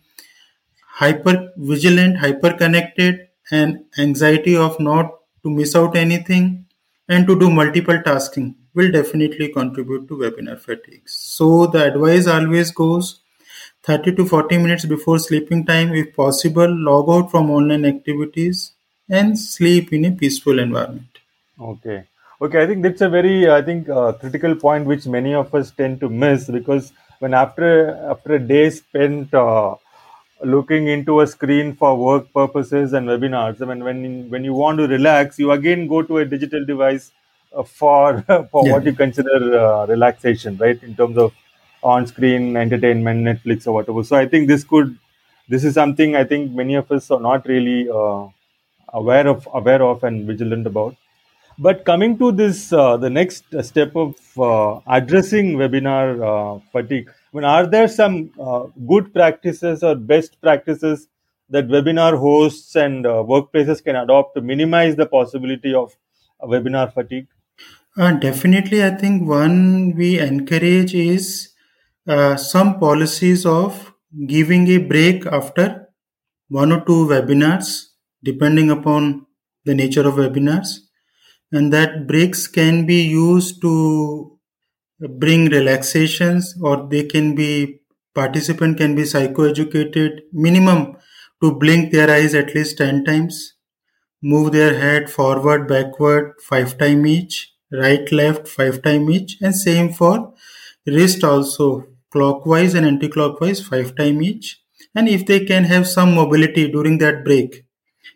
hyper 0.99 1.35
vigilant 1.57 2.17
hyper 2.17 2.51
connected 2.53 3.27
and 3.51 3.85
anxiety 3.97 4.55
of 4.55 4.79
not 4.79 5.11
to 5.43 5.49
miss 5.49 5.75
out 5.75 5.95
anything 5.95 6.65
and 7.07 7.27
to 7.27 7.39
do 7.39 7.49
multiple 7.49 8.01
tasking 8.03 8.55
will 8.73 8.91
definitely 8.91 9.49
contribute 9.49 10.07
to 10.07 10.15
webinar 10.17 10.59
fatigue. 10.59 11.07
So 11.07 11.67
the 11.67 11.85
advice 11.93 12.27
always 12.27 12.71
goes 12.71 13.21
30 13.83 14.13
to 14.15 14.25
40 14.25 14.57
minutes 14.57 14.85
before 14.85 15.19
sleeping 15.19 15.65
time 15.65 15.93
if 15.93 16.15
possible 16.15 16.67
log 16.67 17.09
out 17.09 17.31
from 17.31 17.49
online 17.51 17.85
activities 17.85 18.73
and 19.09 19.37
sleep 19.37 19.93
in 19.93 20.05
a 20.05 20.11
peaceful 20.11 20.59
environment. 20.59 21.19
Okay. 21.59 22.05
Okay 22.41 22.61
i 22.61 22.67
think 22.67 22.83
that's 22.83 23.01
a 23.01 23.07
very 23.07 23.49
i 23.49 23.61
think 23.61 23.87
uh, 23.87 24.11
critical 24.11 24.55
point 24.55 24.85
which 24.85 25.05
many 25.07 25.33
of 25.33 25.55
us 25.55 25.71
tend 25.71 26.01
to 26.01 26.09
miss 26.09 26.49
because 26.49 26.91
when 27.19 27.33
after 27.33 27.95
after 28.13 28.33
a 28.33 28.39
day 28.39 28.69
spent 28.69 29.33
uh, 29.33 29.75
looking 30.43 30.87
into 30.87 31.21
a 31.21 31.27
screen 31.27 31.75
for 31.75 31.97
work 31.97 32.31
purposes 32.33 32.93
and 32.93 33.07
webinars 33.07 33.61
I 33.61 33.65
mean, 33.65 33.83
when 33.83 34.29
when 34.29 34.43
you 34.43 34.53
want 34.53 34.77
to 34.79 34.87
relax 34.87 35.39
you 35.39 35.51
again 35.51 35.87
go 35.87 36.01
to 36.01 36.17
a 36.19 36.25
digital 36.25 36.65
device 36.65 37.11
uh, 37.55 37.63
for 37.63 38.21
for 38.51 38.65
yeah. 38.65 38.73
what 38.73 38.85
you 38.85 38.93
consider 38.93 39.59
uh, 39.59 39.85
relaxation 39.85 40.57
right 40.57 40.81
in 40.83 40.95
terms 40.95 41.17
of 41.17 41.33
on-screen 41.85 42.57
entertainment, 42.57 43.23
Netflix 43.23 43.67
or 43.67 43.73
whatever. 43.73 44.03
So 44.03 44.15
I 44.17 44.27
think 44.27 44.47
this 44.47 44.63
could, 44.63 44.97
this 45.47 45.63
is 45.63 45.75
something 45.75 46.15
I 46.15 46.23
think 46.23 46.51
many 46.51 46.73
of 46.73 46.91
us 46.91 47.11
are 47.11 47.19
not 47.19 47.45
really 47.45 47.87
uh, 47.87 48.27
aware 48.89 49.27
of, 49.27 49.47
aware 49.53 49.83
of 49.83 50.03
and 50.03 50.25
vigilant 50.25 50.65
about. 50.65 50.95
But 51.57 51.85
coming 51.85 52.17
to 52.17 52.31
this, 52.31 52.73
uh, 52.73 52.97
the 52.97 53.09
next 53.09 53.45
step 53.61 53.95
of 53.95 54.15
uh, 54.37 54.79
addressing 54.87 55.55
webinar 55.55 56.07
uh, 56.31 56.59
fatigue. 56.71 57.09
Mean, 57.35 57.43
are 57.43 57.67
there 57.67 57.89
some 57.89 58.31
uh, 58.39 58.67
good 58.87 59.13
practices 59.13 59.83
or 59.83 59.93
best 59.93 60.39
practices 60.41 61.09
that 61.49 61.67
webinar 61.67 62.17
hosts 62.17 62.77
and 62.77 63.05
uh, 63.05 63.23
workplaces 63.27 63.83
can 63.83 63.97
adopt 63.97 64.35
to 64.35 64.41
minimize 64.41 64.95
the 64.95 65.05
possibility 65.05 65.73
of 65.73 65.93
webinar 66.41 66.93
fatigue? 66.93 67.27
definitely, 68.21 68.81
I 68.81 68.91
think 68.91 69.27
one 69.27 69.95
we 69.97 70.17
encourage 70.17 70.95
is 70.95 71.49
uh, 72.07 72.37
some 72.37 72.79
policies 72.79 73.45
of 73.45 73.93
giving 74.27 74.69
a 74.69 74.77
break 74.77 75.25
after 75.25 75.89
one 76.47 76.71
or 76.71 76.85
two 76.85 77.05
webinars, 77.05 77.87
depending 78.23 78.71
upon 78.71 79.25
the 79.65 79.75
nature 79.75 80.07
of 80.07 80.13
webinars. 80.13 80.77
And 81.51 81.73
that 81.73 82.07
breaks 82.07 82.47
can 82.47 82.85
be 82.85 83.01
used 83.01 83.59
to 83.61 84.34
bring 84.99 85.45
relaxations 85.49 86.55
or 86.61 86.87
they 86.89 87.03
can 87.03 87.35
be 87.35 87.79
participant 88.13 88.77
can 88.77 88.95
be 88.95 89.03
psychoeducated 89.03 90.21
minimum 90.31 90.95
to 91.43 91.53
blink 91.55 91.91
their 91.91 92.09
eyes 92.09 92.33
at 92.33 92.55
least 92.55 92.77
10 92.77 93.03
times. 93.03 93.53
Move 94.21 94.51
their 94.51 94.79
head 94.79 95.09
forward 95.09 95.67
backward 95.67 96.33
5 96.41 96.77
time 96.77 97.05
each 97.05 97.53
right 97.71 98.11
left 98.11 98.47
5 98.47 98.81
time 98.81 99.09
each 99.09 99.37
and 99.41 99.55
same 99.55 99.91
for 99.91 100.33
wrist 100.85 101.23
also 101.23 101.87
clockwise 102.11 102.73
and 102.73 102.85
anti-clockwise 102.85 103.61
five 103.61 103.95
time 103.95 104.21
each. 104.21 104.61
And 104.95 105.09
if 105.09 105.25
they 105.25 105.45
can 105.45 105.65
have 105.65 105.87
some 105.87 106.15
mobility 106.15 106.71
during 106.71 106.97
that 106.99 107.25
break 107.25 107.65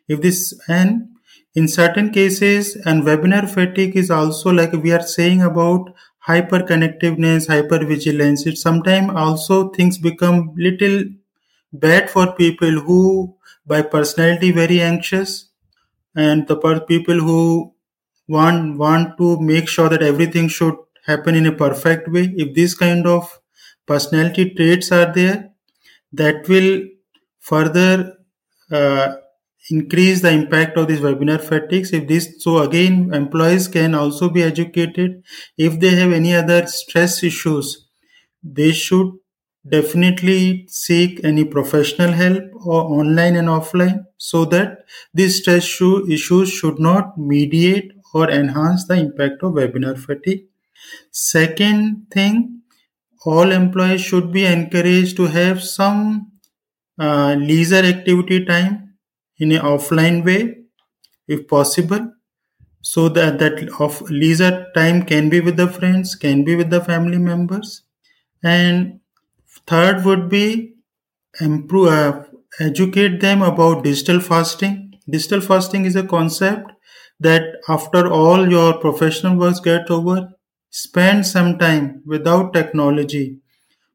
if 0.07 0.21
this 0.21 0.53
and 0.67 1.09
in 1.55 1.67
certain 1.67 2.11
cases 2.11 2.75
and 2.85 3.03
webinar 3.03 3.49
fatigue 3.49 3.95
is 3.97 4.11
also 4.11 4.51
like 4.51 4.73
we 4.73 4.91
are 4.91 5.01
saying 5.01 5.41
about 5.41 5.89
hyper 6.29 6.59
connectiveness 6.71 7.47
hyper 7.53 7.79
vigilance 7.93 8.45
it 8.51 8.57
sometimes 8.57 9.11
also 9.23 9.57
things 9.77 9.97
become 9.97 10.37
little 10.67 10.97
bad 11.73 12.09
for 12.09 12.25
people 12.33 12.79
who 12.87 13.01
by 13.65 13.81
personality 13.81 14.51
very 14.51 14.79
anxious 14.81 15.49
and 16.15 16.47
the 16.47 16.57
people 16.87 17.19
who 17.27 17.73
want 18.27 18.77
want 18.77 19.17
to 19.17 19.39
make 19.39 19.67
sure 19.67 19.89
that 19.89 20.03
everything 20.03 20.47
should 20.47 20.75
happen 21.05 21.35
in 21.35 21.45
a 21.47 21.51
perfect 21.51 22.07
way. 22.09 22.33
If 22.37 22.55
this 22.55 22.75
kind 22.75 23.07
of 23.07 23.39
personality 23.87 24.53
traits 24.55 24.91
are 24.91 25.11
there 25.13 25.51
that 26.13 26.47
will 26.47 26.83
further 27.39 28.17
uh, 28.71 29.15
increase 29.71 30.21
the 30.21 30.31
impact 30.31 30.77
of 30.77 30.87
this 30.87 30.99
webinar 30.99 31.41
fatigues. 31.41 31.93
If 31.93 32.07
this 32.07 32.27
so 32.43 32.59
again 32.59 33.13
employees 33.13 33.67
can 33.67 33.95
also 33.95 34.29
be 34.29 34.43
educated. 34.43 35.23
If 35.57 35.79
they 35.79 35.91
have 35.95 36.11
any 36.11 36.33
other 36.35 36.65
stress 36.67 37.23
issues 37.23 37.85
they 38.43 38.71
should 38.71 39.11
definitely 39.69 40.65
seek 40.69 41.19
any 41.23 41.43
professional 41.45 42.11
help 42.13 42.43
or 42.65 42.81
online 42.99 43.35
and 43.35 43.47
offline 43.47 44.05
so 44.17 44.45
that 44.45 44.79
these 45.13 45.39
stress 45.41 45.65
issues 46.09 46.49
should 46.51 46.79
not 46.79 47.17
mediate 47.17 47.91
or 48.13 48.29
enhance 48.29 48.85
the 48.87 48.95
impact 48.95 49.43
of 49.43 49.53
webinar 49.53 49.97
fatigue. 49.97 50.45
Second 51.11 52.07
thing 52.11 52.61
all 53.25 53.51
employees 53.51 54.01
should 54.01 54.31
be 54.31 54.45
encouraged 54.45 55.15
to 55.17 55.25
have 55.27 55.61
some 55.63 56.31
uh, 56.99 57.35
leisure 57.39 57.83
activity 57.93 58.45
time 58.45 58.88
in 59.39 59.51
an 59.51 59.61
offline 59.61 60.23
way 60.25 60.57
if 61.27 61.47
possible 61.47 62.11
so 62.81 63.09
that 63.09 63.39
that 63.39 63.69
of 63.79 64.01
leisure 64.09 64.67
time 64.75 65.03
can 65.03 65.29
be 65.29 65.39
with 65.41 65.57
the 65.57 65.67
friends 65.67 66.15
can 66.15 66.43
be 66.43 66.55
with 66.55 66.69
the 66.69 66.81
family 66.81 67.17
members. 67.17 67.83
And 68.43 68.99
third 69.67 70.05
would 70.05 70.29
be 70.29 70.75
improve 71.41 71.87
uh, 71.89 72.23
educate 72.59 73.19
them 73.21 73.41
about 73.41 73.83
digital 73.83 74.19
fasting. 74.19 74.93
Digital 75.09 75.41
fasting 75.41 75.85
is 75.85 75.95
a 75.95 76.03
concept 76.03 76.71
that 77.19 77.43
after 77.67 78.07
all 78.11 78.49
your 78.49 78.77
professional 78.79 79.37
works 79.37 79.59
get 79.59 79.89
over 79.91 80.29
spend 80.71 81.25
some 81.25 81.57
time 81.57 82.01
without 82.05 82.53
technology 82.53 83.39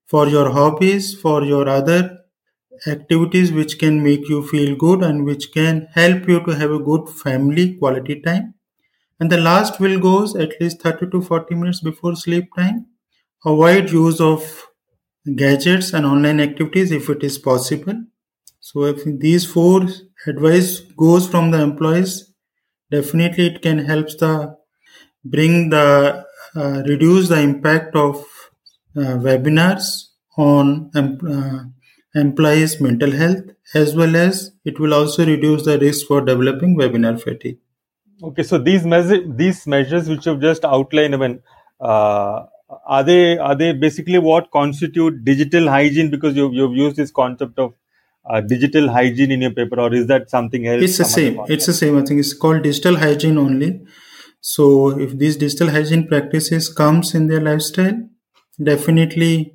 for 0.06 0.28
your 0.28 0.50
hobbies 0.50 1.14
for 1.20 1.44
your 1.44 1.68
other 1.68 2.18
activities 2.87 3.52
which 3.52 3.78
can 3.78 4.02
make 4.02 4.28
you 4.28 4.47
feel 4.47 4.76
good 4.76 5.02
and 5.02 5.25
which 5.25 5.52
can 5.52 5.88
help 5.95 6.28
you 6.28 6.45
to 6.45 6.54
have 6.54 6.71
a 6.71 6.78
good 6.78 7.09
family 7.09 7.75
quality 7.76 8.21
time. 8.21 8.54
And 9.21 9.31
the 9.33 9.38
last 9.38 9.81
will 9.81 10.00
goes 10.00 10.37
at 10.37 10.61
least 10.61 10.83
30 10.83 11.11
to 11.11 11.23
40 11.23 11.54
minutes 11.57 11.81
before 11.81 12.16
sleep 12.16 12.50
time. 12.57 12.87
Avoid 13.47 13.90
use 13.93 14.21
of 14.21 14.66
gadgets 15.37 15.93
and 15.93 16.07
online 16.07 16.40
activities 16.40 16.90
if 16.93 17.09
it 17.11 17.23
is 17.25 17.38
possible. 17.38 18.04
So 18.61 18.85
if 18.85 19.04
these 19.04 19.47
four 19.50 19.87
advice 20.26 20.81
goes 20.81 21.28
from 21.28 21.50
the 21.50 21.61
employees 21.62 22.33
definitely 22.90 23.47
it 23.49 23.62
can 23.62 23.78
help 23.81 24.09
the 24.19 24.57
bring 25.25 25.71
the 25.71 26.25
uh, 26.57 26.83
reduce 26.88 27.28
the 27.28 27.40
impact 27.40 27.97
of 27.97 28.16
uh, 28.97 29.16
webinars 29.28 29.87
on 30.37 30.90
uh, 30.95 31.64
employees' 32.14 32.80
mental 32.80 33.11
health, 33.11 33.42
as 33.75 33.94
well 33.94 34.16
as 34.16 34.52
it 34.64 34.78
will 34.78 34.94
also 34.94 35.26
reduce 35.26 35.64
the 35.64 35.78
risk 35.78 36.06
for 36.06 36.21
developing 36.21 36.76
webinar 36.76 37.21
fatigue. 37.21 37.59
Okay, 38.23 38.42
so 38.42 38.59
these 38.59 38.87
measures, 38.87 39.25
these 39.28 39.66
measures 39.66 40.09
which 40.09 40.26
you've 40.26 40.40
just 40.40 40.64
outlined, 40.64 41.14
I 41.14 41.18
mean, 41.18 41.42
uh, 41.80 42.44
are 42.87 43.02
they 43.02 43.38
are 43.38 43.54
they 43.54 43.73
basically 43.73 44.18
what 44.18 44.50
constitute 44.50 45.24
digital 45.24 45.68
hygiene? 45.68 46.11
Because 46.11 46.37
you've 46.37 46.55
you've 46.55 46.77
used 46.77 46.96
this 46.96 47.11
concept 47.11 47.59
of 47.59 47.74
uh, 48.24 48.40
digital 48.40 48.88
hygiene 48.88 49.33
in 49.33 49.42
your 49.42 49.50
paper, 49.50 49.81
or 49.81 49.92
is 49.92 50.07
that 50.07 50.31
something 50.31 50.66
else? 50.66 50.83
It's 50.83 50.98
the 50.98 51.05
same. 51.05 51.40
It's 51.48 51.66
the 51.66 51.74
same. 51.74 51.98
I 51.98 52.05
think 52.05 52.20
it's 52.20 52.33
called 52.33 52.62
digital 52.62 52.96
hygiene 52.96 53.38
only. 53.38 53.83
So 54.40 54.98
if 54.98 55.18
these 55.18 55.37
digital 55.37 55.70
hygiene 55.70 56.07
practices 56.07 56.68
comes 56.68 57.14
in 57.14 57.29
their 57.29 57.40
lifestyle, 57.40 58.09
definitely 58.62 59.54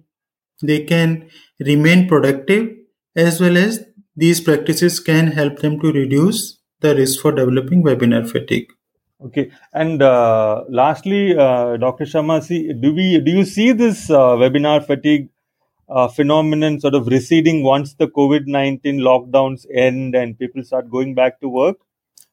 they 0.62 0.84
can 0.84 1.30
remain 1.60 2.08
productive 2.08 2.70
as 3.16 3.40
well 3.42 3.58
as 3.58 3.86
these 4.16 4.42
practices 4.42 5.00
can 5.00 5.28
help 5.28 5.60
them 5.60 5.80
to 5.80 5.92
reduce 5.92 6.60
the 6.82 6.96
risk 6.96 7.22
for 7.22 7.32
developing 7.32 7.84
webinar 7.84 8.30
fatigue. 8.30 8.68
Okay, 9.22 9.52
and 9.74 10.02
uh, 10.02 10.64
lastly, 10.70 11.36
uh, 11.38 11.76
Dr. 11.76 12.06
Sharma, 12.06 12.42
see, 12.42 12.72
do 12.74 12.94
we 12.94 13.20
do 13.20 13.32
you 13.32 13.44
see 13.44 13.74
this 13.74 14.10
uh, 14.10 14.36
webinar 14.44 14.86
fatigue 14.86 15.28
uh, 15.90 16.08
phenomenon 16.08 16.80
sort 16.80 16.96
of 16.96 17.08
receding 17.08 17.64
once 17.64 17.96
the 17.96 18.08
COVID 18.08 18.48
nineteen 18.48 19.00
lockdowns 19.00 19.66
end 19.74 20.16
and 20.16 20.40
people 20.40 20.64
start 20.64 20.90
going 20.90 21.16
back 21.16 21.42
to 21.42 21.50
work, 21.50 21.78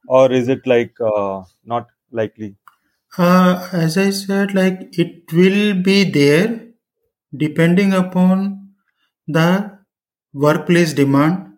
or 0.07 0.31
is 0.31 0.49
it 0.49 0.65
like 0.65 0.95
uh, 1.01 1.43
not 1.65 1.89
likely? 2.13 2.55
Uh, 3.19 3.69
as 3.73 3.99
I 3.99 4.11
said, 4.11 4.55
like 4.55 4.97
it 4.97 5.33
will 5.33 5.75
be 5.75 6.05
there, 6.05 6.66
depending 7.37 7.93
upon 7.93 8.71
the 9.27 9.79
workplace 10.33 10.93
demand, 10.93 11.55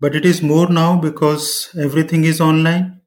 but 0.00 0.14
it 0.16 0.24
is 0.24 0.42
more 0.42 0.68
now 0.70 0.96
because 1.00 1.70
everything 1.78 2.24
is 2.24 2.40
online. 2.40 3.00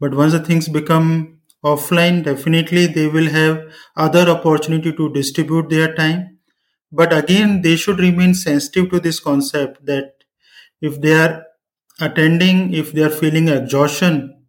But 0.00 0.14
once 0.14 0.32
the 0.32 0.40
things 0.40 0.68
become 0.68 1.40
offline, 1.64 2.24
definitely 2.24 2.86
they 2.86 3.08
will 3.08 3.30
have 3.30 3.62
other 3.96 4.28
opportunity 4.30 4.92
to 4.92 5.12
distribute 5.12 5.70
their 5.70 5.94
time. 5.94 6.38
But 6.92 7.12
again, 7.16 7.62
they 7.62 7.76
should 7.76 7.98
remain 8.00 8.34
sensitive 8.34 8.90
to 8.90 9.00
this 9.00 9.20
concept 9.20 9.84
that 9.86 10.12
if 10.80 11.00
they 11.00 11.14
are 11.14 11.44
attending, 12.00 12.74
if 12.74 12.92
they 12.92 13.02
are 13.02 13.10
feeling 13.10 13.48
exhaustion 13.48 14.46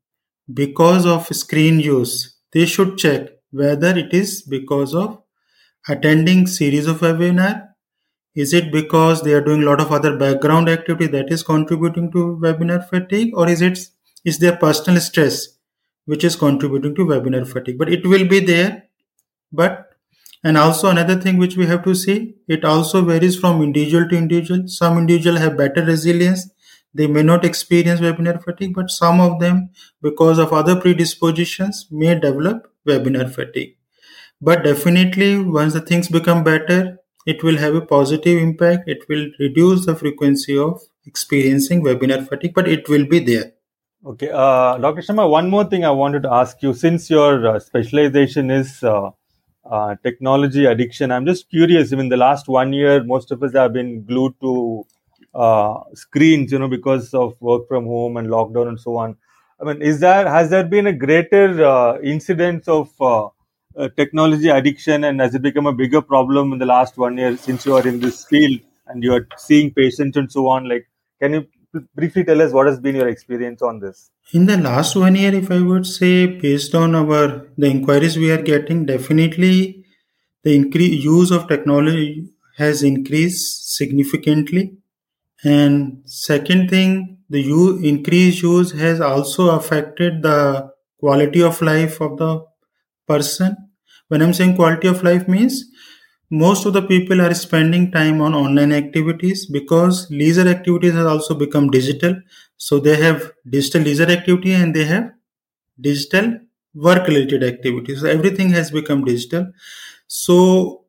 because 0.54 1.06
of 1.06 1.28
screen 1.28 1.80
use, 1.80 2.38
they 2.54 2.66
should 2.66 2.98
check 2.98 3.30
whether 3.52 3.98
it 3.98 4.14
is 4.14 4.42
because 4.44 4.94
of 4.96 5.22
attending 5.90 6.48
series 6.48 6.88
of 6.88 7.00
webinar 7.00 7.70
is 8.36 8.54
it 8.54 8.72
because 8.72 9.24
they 9.24 9.34
are 9.34 9.42
doing 9.42 9.64
a 9.64 9.66
lot 9.66 9.82
of 9.82 9.92
other 9.92 10.16
background 10.18 10.70
activity 10.70 11.08
that 11.08 11.32
is 11.32 11.44
contributing 11.44 12.12
to 12.12 12.40
webinar 12.42 12.88
fatigue, 12.88 13.32
or 13.36 13.50
is 13.50 13.62
it 13.62 13.80
is 14.26 14.40
their 14.40 14.56
personal 14.56 15.02
stress 15.02 15.48
which 16.06 16.24
is 16.24 16.36
contributing 16.36 16.96
to 16.96 17.06
webinar 17.06 17.48
fatigue? 17.48 17.78
But 17.80 17.90
it 17.90 18.06
will 18.06 18.28
be 18.28 18.40
there. 18.40 18.84
But 19.52 19.90
and 20.44 20.58
also 20.58 20.90
another 20.90 21.20
thing 21.20 21.38
which 21.38 21.58
we 21.58 21.66
have 21.66 21.84
to 21.86 21.96
see, 21.96 22.36
it 22.48 22.64
also 22.66 23.02
varies 23.04 23.40
from 23.40 23.62
individual 23.62 24.08
to 24.10 24.18
individual. 24.18 24.68
Some 24.68 25.00
individual 25.00 25.38
have 25.38 25.58
better 25.58 25.84
resilience. 25.84 26.50
They 26.94 27.08
may 27.08 27.24
not 27.24 27.46
experience 27.46 28.02
webinar 28.02 28.44
fatigue, 28.44 28.76
but 28.76 28.92
some 28.92 29.20
of 29.22 29.40
them, 29.40 29.70
because 30.02 30.38
of 30.40 30.54
other 30.54 30.76
predispositions, 30.80 31.88
may 31.92 32.20
develop 32.20 32.72
webinar 32.88 33.34
fatigue. 33.34 33.77
But 34.42 34.64
definitely, 34.64 35.40
once 35.40 35.74
the 35.74 35.82
things 35.82 36.08
become 36.10 36.44
better, 36.44 37.00
it 37.26 37.44
will 37.44 37.58
have 37.58 37.76
a 37.76 37.82
positive 37.82 38.38
impact. 38.42 38.88
It 38.88 39.08
will 39.10 39.28
reduce 39.40 39.86
the 39.86 39.96
frequency 39.96 40.58
of 40.58 40.82
experiencing 41.06 41.84
webinar 41.84 42.28
fatigue, 42.28 42.54
but 42.54 42.68
it 42.68 42.88
will 42.88 43.06
be 43.06 43.20
there. 43.20 43.54
Okay, 44.06 44.30
uh, 44.32 44.78
Dr. 44.78 45.02
Sharma, 45.02 45.30
one 45.30 45.50
more 45.50 45.66
thing 45.66 45.84
I 45.84 45.90
wanted 45.92 46.24
to 46.24 46.32
ask 46.32 46.62
you. 46.62 46.74
Since 46.74 47.10
your 47.10 47.48
uh, 47.48 47.60
specialization 47.60 48.52
is 48.52 48.84
uh, 48.84 49.10
uh, 49.70 49.96
technology 50.04 50.66
addiction, 50.66 51.12
I'm 51.12 51.26
just 51.26 51.50
curious. 51.50 51.92
I 51.92 51.96
mean, 51.98 52.10
the 52.10 52.18
last 52.18 52.48
one 52.48 52.74
year, 52.74 53.04
most 53.04 53.32
of 53.32 53.42
us 53.44 53.54
have 53.54 53.74
been 53.74 54.04
glued 54.04 54.36
to 54.42 54.86
uh, 55.34 55.80
screens, 55.96 56.52
you 56.52 56.60
know, 56.60 56.68
because 56.70 57.14
of 57.14 57.36
work 57.42 57.68
from 57.68 57.86
home 57.86 58.18
and 58.18 58.28
lockdown 58.28 58.68
and 58.70 58.80
so 58.80 58.98
on. 58.98 59.18
I 59.60 59.66
mean, 59.66 59.82
is 59.82 60.00
there 60.00 60.30
has 60.30 60.52
there 60.52 60.64
been 60.64 60.86
a 60.88 60.94
greater 60.94 61.66
uh, 61.66 62.00
incidence 62.02 62.68
of 62.68 62.92
technology 63.96 64.50
addiction 64.50 65.04
and 65.04 65.20
has 65.20 65.36
it 65.36 65.42
become 65.42 65.68
a 65.68 65.74
bigger 65.74 66.02
problem 66.02 66.54
in 66.54 66.60
the 66.60 66.66
last 66.66 66.98
one 66.98 67.18
year 67.18 67.38
since 67.38 67.66
you 67.66 67.76
are 67.76 67.88
in 67.88 68.00
this 68.00 68.26
field 68.26 68.60
and 68.88 69.04
you 69.04 69.14
are 69.14 69.28
seeing 69.38 69.72
patients 69.72 70.18
and 70.18 70.32
so 70.32 70.48
on? 70.48 70.68
Like 70.68 70.88
can 71.22 71.34
you 71.34 71.48
briefly 71.96 72.24
tell 72.24 72.42
us 72.42 72.52
what 72.52 72.68
has 72.68 72.80
been 72.80 72.96
your 72.96 73.08
experience 73.08 73.62
on 73.62 73.80
this? 73.80 74.10
In 74.34 74.46
the 74.46 74.58
last 74.58 74.96
one 74.96 75.16
year 75.16 75.34
if 75.34 75.52
i 75.52 75.60
would 75.62 75.86
say 75.86 76.26
based 76.26 76.74
on 76.76 76.96
our 76.96 77.46
the 77.58 77.68
inquiries 77.68 78.18
we 78.18 78.32
are 78.32 78.42
getting 78.42 78.86
definitely 78.86 79.86
the 80.44 80.56
increase 80.56 81.04
use 81.04 81.32
of 81.32 81.48
technology 81.48 82.30
has 82.58 82.82
increased 82.82 83.76
significantly. 83.76 84.78
And 85.44 86.02
second 86.06 86.70
thing 86.70 87.20
the 87.30 87.42
use, 87.42 87.84
increased 87.84 88.42
use 88.42 88.72
has 88.72 89.00
also 89.02 89.50
affected 89.50 90.22
the 90.24 90.72
quality 91.00 91.44
of 91.44 91.62
life 91.62 92.02
of 92.02 92.18
the 92.18 92.46
person 93.08 93.67
when 94.08 94.22
I'm 94.22 94.34
saying 94.34 94.56
quality 94.56 94.88
of 94.88 95.04
life 95.04 95.28
means 95.28 95.66
most 96.30 96.66
of 96.66 96.74
the 96.74 96.82
people 96.82 97.22
are 97.22 97.34
spending 97.34 97.92
time 97.92 98.22
on 98.22 98.34
online 98.34 98.74
activities 98.74 99.46
because 99.46 100.10
leisure 100.12 100.48
activities 100.48 100.94
have 100.94 101.08
also 101.08 101.36
become 101.36 101.70
digital. 101.70 102.16
So 102.58 102.80
they 102.80 102.96
have 102.98 103.32
digital 103.50 103.82
leisure 103.84 104.10
activity 104.10 104.54
and 104.54 104.76
they 104.76 104.86
have 104.86 105.12
digital 105.80 106.40
work 106.74 107.08
related 107.08 107.44
activities. 107.44 108.02
So 108.02 108.08
Everything 108.08 108.50
has 108.52 108.72
become 108.72 109.04
digital. 109.04 109.52
So 110.08 110.86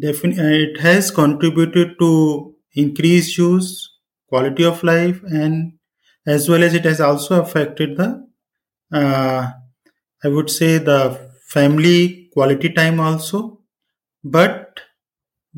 definitely 0.00 0.64
it 0.64 0.80
has 0.80 1.10
contributed 1.10 1.98
to 2.00 2.54
increased 2.74 3.38
use, 3.38 3.90
quality 4.28 4.64
of 4.64 4.82
life, 4.82 5.20
and 5.24 5.74
as 6.26 6.48
well 6.48 6.62
as 6.62 6.74
it 6.74 6.84
has 6.84 7.00
also 7.00 7.42
affected 7.42 7.96
the, 7.96 8.26
uh, 8.92 9.48
I 10.24 10.28
would 10.28 10.50
say, 10.50 10.78
the 10.78 11.30
family 11.48 12.21
quality 12.32 12.70
time 12.72 13.00
also. 13.00 13.60
But 14.24 14.80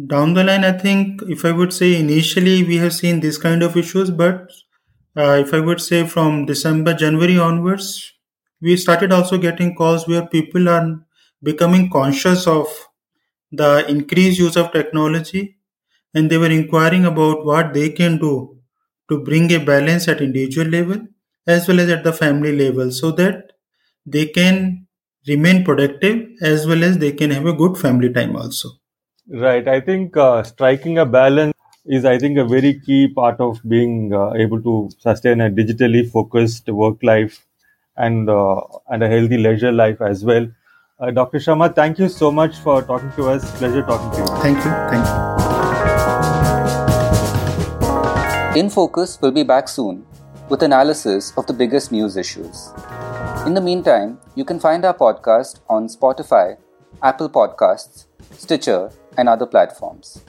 down 0.07 0.35
the 0.35 0.45
line, 0.45 0.65
I 0.65 0.73
think 0.73 1.23
if 1.29 1.45
I 1.45 1.53
would 1.53 1.73
say 1.73 1.99
initially 1.99 2.65
we 2.65 2.77
have 2.79 2.93
seen 2.95 3.21
this 3.21 3.39
kind 3.39 3.63
of 3.63 3.77
issues, 3.77 4.11
but 4.11 4.51
uh, 5.17 5.37
if 5.45 5.55
I 5.55 5.61
would 5.61 5.81
say 5.81 6.07
from 6.07 6.47
December, 6.47 6.95
January 6.95 7.39
onwards, 7.39 8.13
we 8.61 8.77
started 8.77 9.13
also 9.13 9.39
getting 9.39 9.75
calls 9.75 10.09
where 10.09 10.27
people 10.27 10.69
are 10.69 11.01
becoming 11.43 11.91
conscious 11.91 12.47
of 12.47 12.67
the 13.53 13.87
increased 13.89 14.39
use 14.39 14.57
of 14.57 14.73
technology 14.73 15.57
and 16.15 16.31
they 16.31 16.39
were 16.39 16.51
inquiring 16.51 17.05
about 17.07 17.45
what 17.45 17.75
they 17.75 17.91
can 17.91 18.19
do 18.19 18.59
to 19.11 19.21
bring 19.25 19.53
a 19.53 19.59
balance 19.65 20.09
at 20.09 20.21
individual 20.21 20.69
level 20.69 20.99
as 21.47 21.69
well 21.69 21.81
as 21.81 21.91
at 21.91 22.05
the 22.05 22.13
family 22.13 22.57
level 22.57 22.91
so 22.91 23.11
that 23.13 23.53
they 24.07 24.27
can 24.27 24.84
remain 25.27 25.65
productive 25.65 26.29
as 26.43 26.67
well 26.67 26.85
as 26.85 26.99
they 26.99 27.13
can 27.13 27.31
have 27.31 27.47
a 27.47 27.53
good 27.53 27.77
family 27.77 28.13
time 28.13 28.37
also. 28.37 28.69
Right. 29.29 29.67
I 29.67 29.81
think 29.81 30.17
uh, 30.17 30.43
striking 30.43 30.99
a 30.99 31.07
balance 31.07 31.55
is 31.87 32.05
i 32.07 32.19
think 32.19 32.39
a 32.39 32.45
very 32.45 32.81
key 32.81 33.09
part 33.09 33.39
of 33.41 33.61
being 33.69 34.13
uh, 34.15 34.33
able 34.35 34.61
to 34.63 34.89
sustain 34.99 35.41
a 35.43 35.51
digitally 35.51 36.11
focused 36.11 36.67
work 36.69 37.03
life 37.03 37.45
and 37.97 38.31
uh, 38.31 38.61
and 38.89 39.03
a 39.05 39.09
healthy 39.09 39.37
leisure 39.37 39.71
life 39.71 40.01
as 40.01 40.25
well. 40.25 40.47
Uh, 40.99 41.11
dr 41.11 41.39
sharma 41.39 41.75
thank 41.75 41.99
you 41.99 42.09
so 42.09 42.31
much 42.31 42.57
for 42.59 42.83
talking 42.83 43.13
to 43.17 43.29
us. 43.29 43.45
Pleasure 43.59 43.83
talking 43.83 44.11
to 44.13 44.19
you. 44.19 44.27
Thank 44.41 44.57
you. 44.65 44.71
Thank 44.95 45.07
you. 45.07 45.15
In 48.61 48.71
focus 48.71 49.19
will 49.21 49.33
be 49.33 49.43
back 49.43 49.69
soon 49.69 50.07
with 50.49 50.63
analysis 50.63 51.33
of 51.37 51.47
the 51.47 51.53
biggest 51.53 51.93
news 51.93 52.17
issues 52.17 52.73
in 53.47 53.53
the 53.55 53.61
meantime, 53.61 54.19
you 54.35 54.45
can 54.45 54.59
find 54.59 54.85
our 54.85 54.95
podcast 54.95 55.61
on 55.69 55.87
Spotify, 55.89 56.57
Apple 57.03 57.29
Podcasts, 57.29 58.07
Stitcher, 58.33 58.91
and 59.19 59.29
other 59.29 59.47
platforms. 59.47 60.23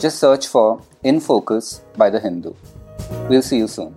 Just 0.00 0.18
search 0.18 0.46
for 0.46 0.82
In 1.04 1.20
Focus 1.20 1.82
by 1.96 2.10
The 2.10 2.18
Hindu. 2.18 2.54
We'll 3.28 3.42
see 3.42 3.58
you 3.58 3.68
soon. 3.68 3.94